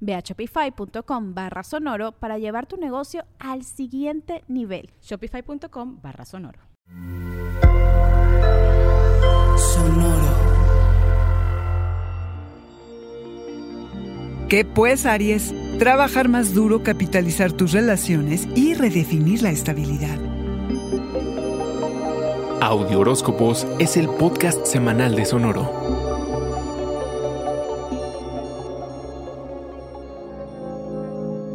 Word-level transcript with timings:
Ve 0.00 0.14
a 0.14 0.20
shopify.com 0.20 1.34
barra 1.34 1.62
sonoro 1.62 2.12
para 2.12 2.38
llevar 2.38 2.66
tu 2.66 2.76
negocio 2.76 3.24
al 3.38 3.64
siguiente 3.64 4.44
nivel. 4.48 4.90
Shopify.com 5.02 6.00
barra 6.02 6.24
sonoro. 6.24 6.60
Sonoro. 9.56 10.48
¿Qué 14.48 14.64
pues, 14.64 15.04
Aries? 15.04 15.54
Trabajar 15.78 16.28
más 16.28 16.54
duro, 16.54 16.82
capitalizar 16.82 17.52
tus 17.52 17.72
relaciones 17.72 18.48
y 18.56 18.72
redefinir 18.72 19.42
la 19.42 19.50
estabilidad. 19.50 20.18
Audio 22.62 23.00
Horóscopos 23.00 23.66
es 23.78 23.96
el 23.96 24.08
podcast 24.08 24.66
semanal 24.66 25.14
de 25.14 25.26
Sonoro. 25.26 26.07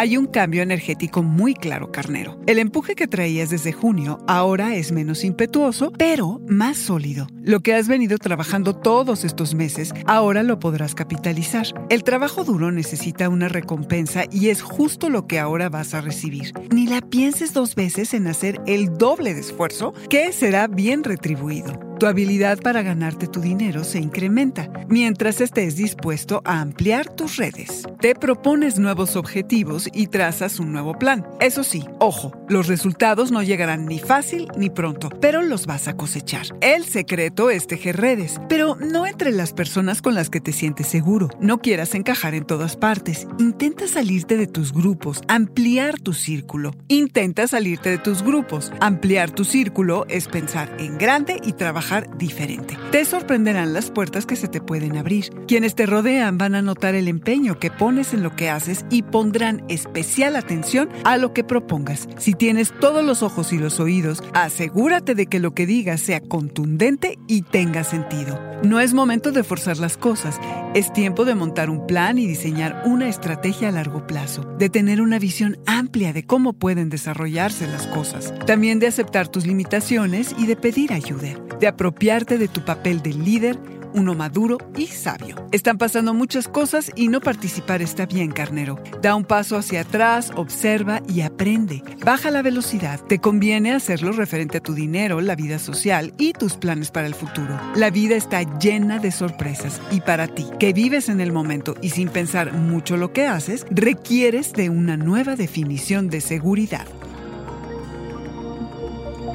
Hay 0.00 0.16
un 0.16 0.28
cambio 0.28 0.62
energético 0.62 1.22
muy 1.22 1.52
claro, 1.52 1.92
carnero. 1.92 2.40
El 2.46 2.58
empuje 2.58 2.94
que 2.94 3.06
traías 3.06 3.50
desde 3.50 3.70
junio 3.70 4.24
ahora 4.26 4.74
es 4.74 4.92
menos 4.92 5.24
impetuoso, 5.24 5.92
pero 5.92 6.40
más 6.48 6.78
sólido. 6.78 7.26
Lo 7.50 7.64
que 7.64 7.74
has 7.74 7.88
venido 7.88 8.16
trabajando 8.16 8.76
todos 8.76 9.24
estos 9.24 9.56
meses, 9.56 9.92
ahora 10.06 10.44
lo 10.44 10.60
podrás 10.60 10.94
capitalizar. 10.94 11.66
El 11.88 12.04
trabajo 12.04 12.44
duro 12.44 12.70
necesita 12.70 13.28
una 13.28 13.48
recompensa 13.48 14.22
y 14.30 14.50
es 14.50 14.62
justo 14.62 15.10
lo 15.10 15.26
que 15.26 15.40
ahora 15.40 15.68
vas 15.68 15.92
a 15.94 16.00
recibir. 16.00 16.52
Ni 16.72 16.86
la 16.86 17.00
pienses 17.00 17.52
dos 17.52 17.74
veces 17.74 18.14
en 18.14 18.28
hacer 18.28 18.60
el 18.68 18.96
doble 18.96 19.34
de 19.34 19.40
esfuerzo, 19.40 19.94
que 20.08 20.30
será 20.30 20.68
bien 20.68 21.02
retribuido. 21.02 21.90
Tu 22.00 22.06
habilidad 22.06 22.58
para 22.60 22.80
ganarte 22.80 23.26
tu 23.26 23.42
dinero 23.42 23.84
se 23.84 23.98
incrementa 23.98 24.70
mientras 24.88 25.42
estés 25.42 25.76
dispuesto 25.76 26.40
a 26.46 26.62
ampliar 26.62 27.14
tus 27.14 27.36
redes. 27.36 27.82
Te 28.00 28.14
propones 28.14 28.78
nuevos 28.78 29.16
objetivos 29.16 29.86
y 29.92 30.06
trazas 30.06 30.60
un 30.60 30.72
nuevo 30.72 30.98
plan. 30.98 31.26
Eso 31.40 31.62
sí, 31.62 31.84
ojo, 31.98 32.32
los 32.48 32.68
resultados 32.68 33.30
no 33.32 33.42
llegarán 33.42 33.84
ni 33.84 33.98
fácil 33.98 34.48
ni 34.56 34.70
pronto, 34.70 35.10
pero 35.20 35.42
los 35.42 35.66
vas 35.66 35.88
a 35.88 35.96
cosechar. 35.98 36.46
El 36.62 36.86
secreto 36.86 37.39
es 37.48 37.66
tejer 37.66 37.96
redes, 37.96 38.38
pero 38.48 38.76
no 38.76 39.06
entre 39.06 39.32
las 39.32 39.54
personas 39.54 40.02
con 40.02 40.14
las 40.14 40.28
que 40.28 40.40
te 40.40 40.52
sientes 40.52 40.88
seguro. 40.88 41.30
No 41.40 41.58
quieras 41.58 41.94
encajar 41.94 42.34
en 42.34 42.44
todas 42.44 42.76
partes. 42.76 43.26
Intenta 43.38 43.88
salirte 43.88 44.36
de 44.36 44.46
tus 44.46 44.74
grupos, 44.74 45.22
ampliar 45.28 45.98
tu 45.98 46.12
círculo. 46.12 46.74
Intenta 46.88 47.46
salirte 47.48 47.88
de 47.88 47.98
tus 47.98 48.22
grupos. 48.22 48.72
Ampliar 48.80 49.30
tu 49.30 49.44
círculo 49.44 50.04
es 50.08 50.28
pensar 50.28 50.76
en 50.78 50.98
grande 50.98 51.40
y 51.42 51.54
trabajar 51.54 52.18
diferente. 52.18 52.76
Te 52.90 53.04
sorprenderán 53.04 53.72
las 53.72 53.88
puertas 53.88 54.26
que 54.26 54.34
se 54.34 54.48
te 54.48 54.60
pueden 54.60 54.96
abrir. 54.96 55.30
Quienes 55.46 55.76
te 55.76 55.86
rodean 55.86 56.38
van 56.38 56.56
a 56.56 56.62
notar 56.62 56.96
el 56.96 57.06
empeño 57.06 57.56
que 57.60 57.70
pones 57.70 58.12
en 58.14 58.24
lo 58.24 58.34
que 58.34 58.50
haces 58.50 58.84
y 58.90 59.02
pondrán 59.02 59.62
especial 59.68 60.34
atención 60.34 60.88
a 61.04 61.16
lo 61.16 61.32
que 61.32 61.44
propongas. 61.44 62.08
Si 62.18 62.34
tienes 62.34 62.72
todos 62.80 63.04
los 63.04 63.22
ojos 63.22 63.52
y 63.52 63.58
los 63.58 63.78
oídos, 63.78 64.24
asegúrate 64.34 65.14
de 65.14 65.26
que 65.26 65.38
lo 65.38 65.54
que 65.54 65.66
digas 65.66 66.00
sea 66.00 66.20
contundente 66.20 67.16
y 67.28 67.42
tenga 67.42 67.84
sentido. 67.84 68.40
No 68.64 68.80
es 68.80 68.92
momento 68.92 69.30
de 69.30 69.44
forzar 69.44 69.78
las 69.78 69.96
cosas, 69.96 70.40
es 70.74 70.92
tiempo 70.92 71.24
de 71.24 71.36
montar 71.36 71.70
un 71.70 71.86
plan 71.86 72.18
y 72.18 72.26
diseñar 72.26 72.82
una 72.84 73.08
estrategia 73.08 73.68
a 73.68 73.72
largo 73.72 74.04
plazo, 74.08 74.42
de 74.58 74.68
tener 74.68 75.00
una 75.00 75.20
visión 75.20 75.58
amplia 75.64 76.12
de 76.12 76.26
cómo 76.26 76.54
pueden 76.54 76.90
desarrollarse 76.90 77.68
las 77.68 77.86
cosas, 77.86 78.34
también 78.46 78.80
de 78.80 78.88
aceptar 78.88 79.28
tus 79.28 79.46
limitaciones 79.46 80.34
y 80.36 80.46
de 80.46 80.56
pedir 80.56 80.92
ayuda, 80.92 81.36
de 81.60 81.68
apropiarte 81.68 82.38
de 82.38 82.48
tu 82.48 82.64
papel 82.64 83.02
de 83.02 83.12
líder, 83.12 83.58
uno 83.92 84.14
maduro 84.14 84.58
y 84.76 84.86
sabio. 84.86 85.36
Están 85.52 85.76
pasando 85.76 86.14
muchas 86.14 86.48
cosas 86.48 86.90
y 86.94 87.08
no 87.08 87.20
participar 87.20 87.82
está 87.82 88.06
bien, 88.06 88.30
carnero. 88.30 88.78
Da 89.02 89.14
un 89.14 89.24
paso 89.24 89.56
hacia 89.56 89.82
atrás, 89.82 90.32
observa 90.36 91.02
y 91.08 91.22
aprende. 91.22 91.82
Baja 92.04 92.30
la 92.30 92.42
velocidad. 92.42 93.00
Te 93.00 93.18
conviene 93.18 93.72
hacerlo 93.72 94.12
referente 94.12 94.58
a 94.58 94.62
tu 94.62 94.74
dinero, 94.74 95.20
la 95.20 95.34
vida 95.34 95.58
social 95.58 96.14
y 96.18 96.32
tus 96.32 96.54
planes 96.54 96.90
para 96.90 97.06
el 97.06 97.14
futuro. 97.14 97.58
La 97.74 97.90
vida 97.90 98.16
está 98.16 98.42
llena 98.58 98.98
de 98.98 99.10
sorpresas 99.10 99.80
y 99.90 100.00
para 100.00 100.28
ti, 100.28 100.46
que 100.58 100.72
vives 100.72 101.08
en 101.08 101.20
el 101.20 101.32
momento 101.32 101.74
y 101.82 101.90
sin 101.90 102.08
pensar 102.08 102.52
mucho 102.52 102.96
lo 102.96 103.12
que 103.12 103.26
haces, 103.26 103.66
requieres 103.70 104.52
de 104.52 104.70
una 104.70 104.96
nueva 104.96 105.36
definición 105.36 106.08
de 106.08 106.20
seguridad. 106.20 106.86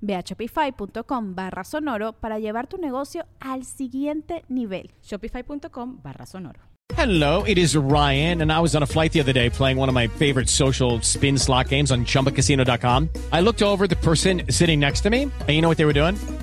Ve 0.00 0.14
a 0.14 0.22
shopify.com 0.22 1.34
barra 1.34 1.64
sonoro 1.64 2.12
para 2.12 2.38
llevar 2.38 2.66
tu 2.66 2.78
negocio 2.78 3.26
al 3.40 3.64
siguiente 3.64 4.44
nivel. 4.48 4.90
Shopify.com 5.02 6.00
barra 6.02 6.26
sonoro. 6.26 6.60
Hello, 6.94 7.42
it 7.42 7.58
is 7.58 7.76
Ryan, 7.76 8.42
and 8.42 8.52
I 8.52 8.60
was 8.60 8.76
on 8.76 8.82
a 8.82 8.86
flight 8.86 9.12
the 9.12 9.20
other 9.20 9.32
day 9.32 9.50
playing 9.50 9.76
one 9.76 9.88
of 9.88 9.94
my 9.94 10.06
favorite 10.06 10.48
social 10.48 11.00
spin 11.02 11.36
slot 11.36 11.68
games 11.68 11.90
on 11.90 12.04
chumbacasino.com. 12.04 13.10
I 13.32 13.40
looked 13.40 13.62
over 13.62 13.86
the 13.86 13.96
person 13.96 14.42
sitting 14.50 14.80
next 14.80 15.00
to 15.02 15.10
me, 15.10 15.22
and 15.22 15.50
you 15.50 15.60
know 15.60 15.68
what 15.68 15.78
they 15.78 15.84
were 15.84 15.92
doing? 15.92 16.16